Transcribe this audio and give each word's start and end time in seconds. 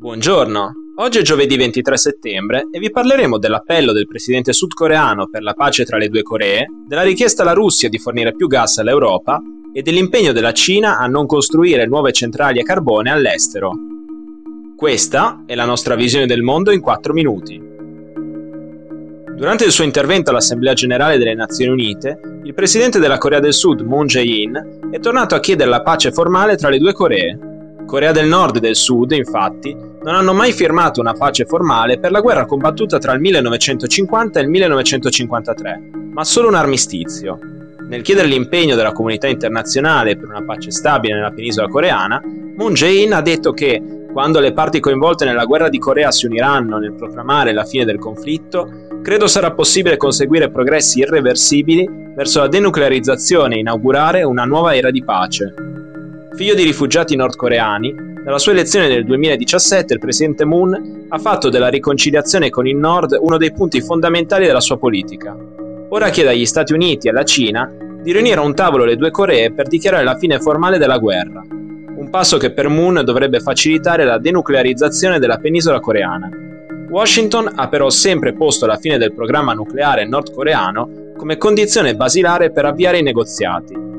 Buongiorno, 0.00 0.72
oggi 0.96 1.18
è 1.18 1.22
giovedì 1.22 1.58
23 1.58 1.94
settembre 1.98 2.68
e 2.72 2.78
vi 2.78 2.90
parleremo 2.90 3.36
dell'appello 3.36 3.92
del 3.92 4.06
presidente 4.06 4.54
sudcoreano 4.54 5.26
per 5.26 5.42
la 5.42 5.52
pace 5.52 5.84
tra 5.84 5.98
le 5.98 6.08
due 6.08 6.22
Coree, 6.22 6.64
della 6.88 7.02
richiesta 7.02 7.42
alla 7.42 7.52
Russia 7.52 7.90
di 7.90 7.98
fornire 7.98 8.34
più 8.34 8.46
gas 8.46 8.78
all'Europa 8.78 9.42
e 9.74 9.82
dell'impegno 9.82 10.32
della 10.32 10.54
Cina 10.54 10.96
a 10.96 11.06
non 11.06 11.26
costruire 11.26 11.84
nuove 11.84 12.12
centrali 12.12 12.60
a 12.60 12.62
carbone 12.62 13.10
all'estero. 13.10 13.72
Questa 14.74 15.42
è 15.44 15.54
la 15.54 15.66
nostra 15.66 15.96
visione 15.96 16.24
del 16.24 16.40
mondo 16.40 16.70
in 16.70 16.80
4 16.80 17.12
minuti. 17.12 17.62
Durante 19.36 19.64
il 19.66 19.70
suo 19.70 19.84
intervento 19.84 20.30
all'Assemblea 20.30 20.72
generale 20.72 21.18
delle 21.18 21.34
Nazioni 21.34 21.72
Unite, 21.72 22.18
il 22.44 22.54
presidente 22.54 23.00
della 23.00 23.18
Corea 23.18 23.38
del 23.38 23.52
Sud, 23.52 23.82
Moon 23.82 24.06
Jae-in, 24.06 24.88
è 24.90 24.98
tornato 24.98 25.34
a 25.34 25.40
chiedere 25.40 25.68
la 25.68 25.82
pace 25.82 26.10
formale 26.10 26.56
tra 26.56 26.70
le 26.70 26.78
due 26.78 26.94
Coree. 26.94 27.38
Corea 27.84 28.12
del 28.12 28.28
Nord 28.28 28.56
e 28.56 28.60
del 28.60 28.76
Sud, 28.76 29.10
infatti, 29.10 29.89
non 30.02 30.14
hanno 30.14 30.32
mai 30.32 30.52
firmato 30.52 31.00
una 31.00 31.12
pace 31.12 31.44
formale 31.44 31.98
per 31.98 32.10
la 32.10 32.20
guerra 32.20 32.46
combattuta 32.46 32.98
tra 32.98 33.12
il 33.12 33.20
1950 33.20 34.38
e 34.38 34.42
il 34.42 34.48
1953, 34.48 35.90
ma 36.12 36.24
solo 36.24 36.48
un 36.48 36.54
armistizio. 36.54 37.38
Nel 37.86 38.02
chiedere 38.02 38.28
l'impegno 38.28 38.76
della 38.76 38.92
comunità 38.92 39.26
internazionale 39.26 40.16
per 40.16 40.28
una 40.28 40.42
pace 40.42 40.70
stabile 40.70 41.14
nella 41.14 41.32
penisola 41.32 41.68
coreana, 41.68 42.22
Moon 42.56 42.72
Jae-in 42.72 43.12
ha 43.12 43.20
detto 43.20 43.52
che 43.52 44.06
quando 44.12 44.40
le 44.40 44.52
parti 44.52 44.80
coinvolte 44.80 45.24
nella 45.24 45.44
guerra 45.44 45.68
di 45.68 45.78
Corea 45.78 46.10
si 46.10 46.26
uniranno 46.26 46.78
nel 46.78 46.94
proclamare 46.94 47.52
la 47.52 47.64
fine 47.64 47.84
del 47.84 47.98
conflitto, 47.98 48.88
credo 49.02 49.26
sarà 49.26 49.52
possibile 49.52 49.96
conseguire 49.96 50.50
progressi 50.50 51.00
irreversibili 51.00 51.88
verso 52.14 52.40
la 52.40 52.48
denuclearizzazione 52.48 53.56
e 53.56 53.60
inaugurare 53.60 54.22
una 54.22 54.44
nuova 54.44 54.74
era 54.74 54.90
di 54.90 55.04
pace. 55.04 55.69
Figlio 56.32 56.54
di 56.54 56.62
rifugiati 56.62 57.16
nordcoreani, 57.16 57.94
dalla 58.24 58.38
sua 58.38 58.52
elezione 58.52 58.88
nel 58.88 59.04
2017 59.04 59.94
il 59.94 59.98
presidente 59.98 60.44
Moon 60.44 61.06
ha 61.08 61.18
fatto 61.18 61.50
della 61.50 61.68
riconciliazione 61.68 62.50
con 62.50 62.66
il 62.66 62.76
Nord 62.76 63.18
uno 63.20 63.36
dei 63.36 63.52
punti 63.52 63.80
fondamentali 63.80 64.46
della 64.46 64.60
sua 64.60 64.78
politica. 64.78 65.36
Ora 65.88 66.08
chiede 66.10 66.30
agli 66.30 66.46
Stati 66.46 66.72
Uniti 66.72 67.08
e 67.08 67.10
alla 67.10 67.24
Cina 67.24 67.68
di 68.00 68.12
riunire 68.12 68.38
a 68.38 68.44
un 68.44 68.54
tavolo 68.54 68.84
le 68.84 68.96
due 68.96 69.10
Coree 69.10 69.52
per 69.52 69.66
dichiarare 69.66 70.04
la 70.04 70.16
fine 70.16 70.38
formale 70.38 70.78
della 70.78 70.98
guerra, 70.98 71.42
un 71.48 72.08
passo 72.10 72.38
che 72.38 72.52
per 72.52 72.68
Moon 72.68 73.02
dovrebbe 73.04 73.40
facilitare 73.40 74.04
la 74.04 74.18
denuclearizzazione 74.18 75.18
della 75.18 75.38
penisola 75.38 75.80
coreana. 75.80 76.30
Washington 76.88 77.52
ha 77.56 77.68
però 77.68 77.90
sempre 77.90 78.32
posto 78.34 78.66
la 78.66 78.76
fine 78.76 78.98
del 78.98 79.12
programma 79.12 79.52
nucleare 79.52 80.06
nordcoreano 80.06 81.12
come 81.16 81.36
condizione 81.36 81.96
basilare 81.96 82.50
per 82.50 82.64
avviare 82.64 82.98
i 82.98 83.02
negoziati. 83.02 83.89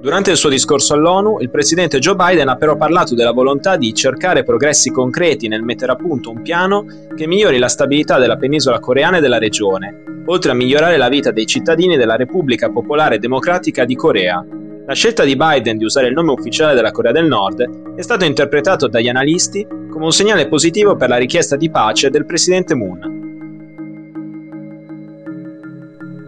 Durante 0.00 0.30
il 0.30 0.36
suo 0.36 0.48
discorso 0.48 0.94
all'ONU, 0.94 1.38
il 1.40 1.50
presidente 1.50 1.98
Joe 1.98 2.14
Biden 2.14 2.48
ha 2.48 2.54
però 2.54 2.76
parlato 2.76 3.16
della 3.16 3.32
volontà 3.32 3.76
di 3.76 3.92
cercare 3.92 4.44
progressi 4.44 4.92
concreti 4.92 5.48
nel 5.48 5.64
mettere 5.64 5.90
a 5.90 5.96
punto 5.96 6.30
un 6.30 6.40
piano 6.40 6.84
che 7.16 7.26
migliori 7.26 7.58
la 7.58 7.66
stabilità 7.66 8.16
della 8.18 8.36
penisola 8.36 8.78
coreana 8.78 9.16
e 9.16 9.20
della 9.20 9.38
regione, 9.38 10.22
oltre 10.26 10.52
a 10.52 10.54
migliorare 10.54 10.98
la 10.98 11.08
vita 11.08 11.32
dei 11.32 11.46
cittadini 11.46 11.96
della 11.96 12.14
Repubblica 12.14 12.70
Popolare 12.70 13.18
Democratica 13.18 13.84
di 13.84 13.96
Corea. 13.96 14.46
La 14.86 14.94
scelta 14.94 15.24
di 15.24 15.34
Biden 15.34 15.76
di 15.76 15.84
usare 15.84 16.06
il 16.06 16.14
nome 16.14 16.30
ufficiale 16.30 16.74
della 16.74 16.92
Corea 16.92 17.10
del 17.10 17.26
Nord 17.26 17.96
è 17.96 18.00
stato 18.00 18.24
interpretato 18.24 18.86
dagli 18.86 19.08
analisti 19.08 19.66
come 19.90 20.04
un 20.04 20.12
segnale 20.12 20.46
positivo 20.46 20.94
per 20.94 21.08
la 21.08 21.16
richiesta 21.16 21.56
di 21.56 21.70
pace 21.70 22.08
del 22.08 22.24
presidente 22.24 22.76
Moon. 22.76 23.27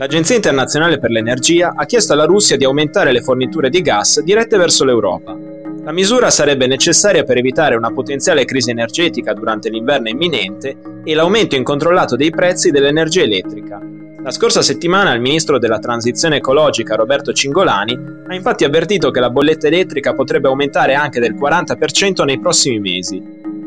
l'Agenzia 0.01 0.35
internazionale 0.35 0.99
per 0.99 1.11
l'energia 1.11 1.75
ha 1.77 1.85
chiesto 1.85 2.15
alla 2.15 2.25
Russia 2.25 2.57
di 2.57 2.65
aumentare 2.65 3.13
le 3.13 3.21
forniture 3.21 3.69
di 3.69 3.83
gas 3.83 4.23
dirette 4.23 4.57
verso 4.57 4.83
l'Europa. 4.87 5.37
La 5.85 5.93
misura 5.93 6.31
sarebbe 6.31 6.67
necessaria 6.67 7.23
per 7.23 7.37
evitare 7.37 7.75
una 7.75 7.93
potenziale 7.93 8.47
crisi 8.47 8.71
energetica 8.71 9.35
durante 9.35 9.69
l'inverno 9.69 10.09
imminente 10.09 10.75
e 11.05 11.15
l'aumento 11.15 11.55
incontrollato 11.55 12.17
dei 12.17 12.31
prezzi 12.31 12.71
dell'energia 12.71 13.21
elettrica. 13.21 13.79
La 14.23 14.31
scorsa 14.31 14.63
settimana 14.63 15.13
il 15.13 15.21
ministro 15.21 15.59
della 15.59 15.79
transizione 15.79 16.37
ecologica 16.37 16.95
Roberto 16.95 17.35
Cingolani 17.35 17.99
ha 18.27 18.35
infatti 18.35 18.65
avvertito 18.65 19.11
che 19.11 19.21
la 19.21 19.29
bolletta 19.29 19.67
elettrica 19.67 20.15
potrebbe 20.15 20.49
aumentare 20.49 20.95
anche 20.95 21.21
del 21.21 21.35
40% 21.35 22.25
nei 22.25 22.41
prossimi 22.41 22.81
mesi. 22.81 23.23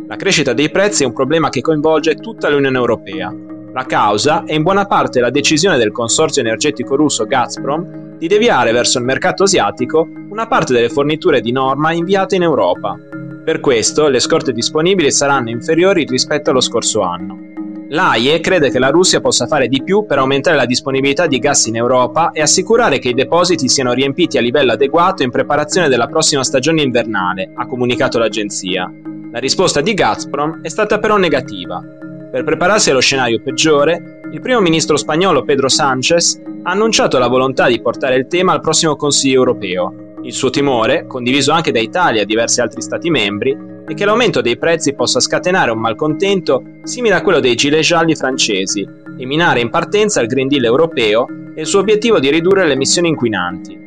La 0.07 0.15
crescita 0.15 0.53
dei 0.53 0.71
prezzi 0.71 1.03
è 1.03 1.05
un 1.05 1.13
problema 1.13 1.49
che 1.49 1.61
coinvolge 1.61 2.15
tutta 2.15 2.49
l'Unione 2.49 2.77
Europea 2.77 3.51
la 3.73 3.85
causa 3.85 4.43
è 4.45 4.53
in 4.53 4.61
buona 4.61 4.85
parte 4.85 5.19
la 5.19 5.31
decisione 5.31 5.77
del 5.77 5.91
consorzio 5.91 6.43
energetico 6.43 6.95
russo 6.95 7.25
Gazprom 7.25 8.17
di 8.17 8.27
deviare 8.27 8.71
verso 8.71 8.99
il 8.99 9.03
mercato 9.03 9.43
asiatico 9.43 10.07
una 10.29 10.45
parte 10.45 10.73
delle 10.73 10.89
forniture 10.89 11.41
di 11.41 11.51
norma 11.51 11.91
inviate 11.91 12.35
in 12.35 12.43
Europa. 12.43 12.95
Per 13.43 13.59
questo 13.59 14.09
le 14.09 14.19
scorte 14.19 14.53
disponibili 14.53 15.11
saranno 15.11 15.49
inferiori 15.49 16.05
rispetto 16.05 16.51
allo 16.51 16.61
scorso 16.61 17.01
anno. 17.01 17.39
L'AIE 17.89 18.39
crede 18.41 18.69
che 18.69 18.77
la 18.77 18.89
Russia 18.89 19.21
possa 19.21 19.47
fare 19.47 19.67
di 19.67 19.81
più 19.83 20.05
per 20.05 20.19
aumentare 20.19 20.55
la 20.55 20.65
disponibilità 20.65 21.25
di 21.25 21.39
gas 21.39 21.65
in 21.65 21.75
Europa 21.75 22.29
e 22.31 22.41
assicurare 22.41 22.99
che 22.99 23.09
i 23.09 23.13
depositi 23.15 23.67
siano 23.67 23.93
riempiti 23.93 24.37
a 24.37 24.41
livello 24.41 24.73
adeguato 24.73 25.23
in 25.23 25.31
preparazione 25.31 25.89
della 25.89 26.07
prossima 26.07 26.43
stagione 26.43 26.83
invernale, 26.83 27.51
ha 27.55 27.65
comunicato 27.65 28.19
l'agenzia. 28.19 28.87
La 29.31 29.39
risposta 29.39 29.81
di 29.81 29.95
Gazprom 29.95 30.61
è 30.61 30.69
stata 30.69 30.99
però 30.99 31.17
negativa. 31.17 31.83
Per 32.33 32.43
prepararsi 32.43 32.89
allo 32.89 32.99
scenario 32.99 33.39
peggiore, 33.43 34.21
il 34.31 34.41
primo 34.41 34.59
ministro 34.59 34.97
spagnolo 34.97 35.43
Pedro 35.43 35.69
Sánchez 35.69 36.41
ha 36.63 36.71
annunciato 36.71 37.19
la 37.19 37.27
volontà 37.27 37.67
di 37.67 37.79
portare 37.79 38.15
il 38.15 38.25
tema 38.25 38.53
al 38.53 38.59
prossimo 38.59 38.95
Consiglio 38.95 39.35
europeo. 39.35 40.15
Il 40.23 40.33
suo 40.33 40.49
timore, 40.49 41.05
condiviso 41.05 41.51
anche 41.51 41.71
da 41.71 41.79
Italia 41.79 42.23
e 42.23 42.25
diversi 42.25 42.59
altri 42.59 42.81
Stati 42.81 43.11
membri, 43.11 43.55
è 43.85 43.93
che 43.93 44.03
l'aumento 44.03 44.41
dei 44.41 44.57
prezzi 44.57 44.95
possa 44.95 45.19
scatenare 45.19 45.69
un 45.69 45.77
malcontento 45.77 46.63
simile 46.81 47.13
a 47.13 47.21
quello 47.21 47.39
dei 47.39 47.53
gilet 47.53 47.83
gialli 47.83 48.15
francesi 48.15 48.81
e 49.15 49.25
minare 49.27 49.59
in 49.59 49.69
partenza 49.69 50.19
il 50.19 50.27
Green 50.27 50.47
Deal 50.47 50.63
europeo 50.63 51.27
e 51.53 51.61
il 51.61 51.67
suo 51.67 51.81
obiettivo 51.81 52.17
di 52.17 52.31
ridurre 52.31 52.65
le 52.65 52.73
emissioni 52.73 53.09
inquinanti. 53.09 53.79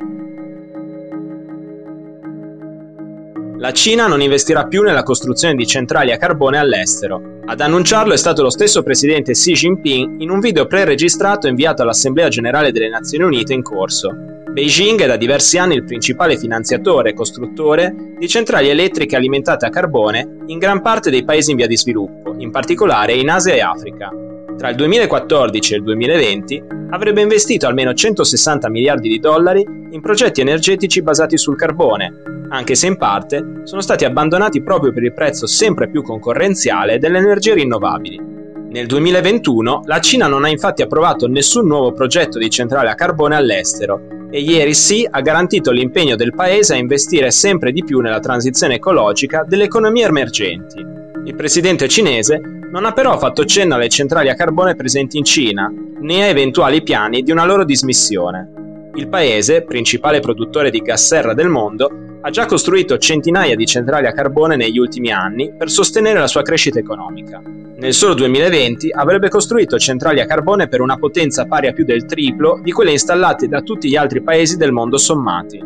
La 3.59 3.73
Cina 3.73 4.07
non 4.07 4.21
investirà 4.21 4.67
più 4.67 4.83
nella 4.83 5.03
costruzione 5.03 5.55
di 5.55 5.67
centrali 5.67 6.13
a 6.13 6.19
carbone 6.19 6.59
all'estero. 6.59 7.41
Ad 7.47 7.61
annunciarlo 7.61 8.13
è 8.13 8.17
stato 8.19 8.43
lo 8.43 8.51
stesso 8.51 8.83
presidente 8.83 9.33
Xi 9.33 9.53
Jinping 9.55 10.21
in 10.21 10.29
un 10.29 10.41
video 10.41 10.67
pre-registrato 10.67 11.49
inviato 11.49 11.81
all'Assemblea 11.81 12.29
generale 12.29 12.71
delle 12.71 12.91
Nazioni 12.91 13.25
Unite 13.25 13.55
in 13.55 13.63
corso. 13.63 14.11
Beijing 14.51 15.01
è 15.01 15.07
da 15.07 15.17
diversi 15.17 15.57
anni 15.57 15.75
il 15.75 15.85
principale 15.85 16.37
finanziatore 16.37 17.11
e 17.11 17.15
costruttore 17.15 17.95
di 18.19 18.29
centrali 18.29 18.69
elettriche 18.69 19.17
alimentate 19.17 19.65
a 19.65 19.71
carbone 19.71 20.45
in 20.49 20.59
gran 20.59 20.83
parte 20.83 21.09
dei 21.09 21.25
paesi 21.25 21.53
in 21.53 21.57
via 21.57 21.67
di 21.67 21.79
sviluppo, 21.79 22.35
in 22.37 22.51
particolare 22.51 23.15
in 23.15 23.31
Asia 23.31 23.55
e 23.55 23.61
Africa. 23.61 24.11
Tra 24.59 24.69
il 24.69 24.77
2014 24.77 25.73
e 25.73 25.77
il 25.79 25.83
2020 25.83 26.63
avrebbe 26.91 27.23
investito 27.23 27.67
almeno 27.67 27.95
160 27.95 28.69
miliardi 28.69 29.09
di 29.09 29.19
dollari 29.19 29.65
in 29.91 30.01
progetti 30.03 30.43
energetici 30.43 31.03
basati 31.03 31.39
sul 31.39 31.57
carbone, 31.57 32.36
anche 32.49 32.75
se 32.75 32.87
in 32.87 32.97
parte 32.97 33.63
sono 33.65 33.81
stati 33.81 34.05
abbandonati 34.05 34.63
proprio 34.63 34.93
per 34.93 35.03
il 35.03 35.13
prezzo 35.13 35.47
sempre 35.47 35.89
più 35.89 36.03
concorrenziale 36.03 36.99
delle 36.99 37.19
energie 37.19 37.55
rinnovabili. 37.55 38.35
Nel 38.69 38.87
2021 38.87 39.83
la 39.87 40.01
Cina 40.01 40.27
non 40.27 40.45
ha 40.45 40.49
infatti 40.49 40.83
approvato 40.83 41.29
nessun 41.29 41.67
nuovo 41.67 41.93
progetto 41.93 42.39
di 42.39 42.51
centrale 42.51 42.91
a 42.91 42.95
carbone 42.95 43.37
all'estero 43.37 44.29
e 44.31 44.41
ieri 44.41 44.75
sì 44.75 45.07
ha 45.09 45.21
garantito 45.21 45.71
l'impegno 45.71 46.17
del 46.17 46.35
paese 46.35 46.75
a 46.75 46.77
investire 46.77 47.31
sempre 47.31 47.73
di 47.73 47.85
più 47.85 48.01
nella 48.01 48.21
transizione 48.21 48.75
ecologica 48.75 49.45
delle 49.47 49.65
economie 49.65 50.05
emergenti. 50.05 50.85
Il 51.25 51.35
presidente 51.35 51.89
cinese 51.89 52.41
non 52.71 52.85
ha 52.85 52.93
però 52.93 53.17
fatto 53.19 53.45
cenno 53.45 53.77
alle 53.77 53.89
centrali 53.89 54.29
a 54.29 54.35
carbone 54.35 54.75
presenti 54.75 55.17
in 55.17 55.25
Cina, 55.25 55.73
né 56.01 56.23
a 56.23 56.27
eventuali 56.27 56.83
piani 56.83 57.23
di 57.23 57.31
una 57.31 57.45
loro 57.45 57.65
dismissione. 57.65 58.53
Il 58.97 59.09
paese, 59.09 59.63
principale 59.63 60.21
produttore 60.21 60.71
di 60.71 60.81
gas 60.81 61.07
serra 61.07 61.35
del 61.35 61.49
mondo, 61.49 62.06
ha 62.21 62.31
già 62.31 62.47
costruito 62.47 62.99
centinaia 62.99 63.55
di 63.55 63.67
centrali 63.67 64.07
a 64.07 64.13
carbone 64.13 64.57
negli 64.57 64.79
ultimi 64.79 65.11
anni 65.11 65.53
per 65.57 65.71
sostenere 65.71 66.19
la 66.19 66.27
sua 66.27 66.43
crescita 66.43 66.79
economica. 66.79 67.41
Nel 67.79 67.93
solo 67.93 68.15
2020 68.15 68.91
avrebbe 68.93 69.29
costruito 69.29 69.79
centrali 69.79 70.21
a 70.21 70.27
carbone 70.27 70.69
per 70.69 70.81
una 70.81 70.97
potenza 70.97 71.45
pari 71.45 71.67
a 71.67 71.73
più 71.73 71.85
del 71.85 72.07
triplo 72.07 72.59
di 72.63 72.73
quelle 72.73 72.93
installate 72.93 73.49
da 73.49 73.61
tutti 73.61 73.89
gli 73.89 73.97
altri 73.97 74.23
paesi 74.23 74.57
del 74.57 74.73
mondo 74.73 74.97
sommati. 74.97 75.63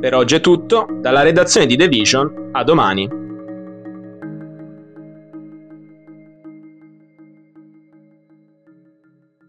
Per 0.00 0.14
oggi 0.14 0.34
è 0.34 0.40
tutto, 0.40 0.86
dalla 1.00 1.22
redazione 1.22 1.64
di 1.66 1.76
The 1.76 1.88
Vision, 1.88 2.50
a 2.52 2.62
domani. 2.62 3.23